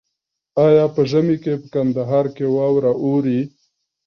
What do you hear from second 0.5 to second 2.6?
آیا په ژمي کې په کندهار کې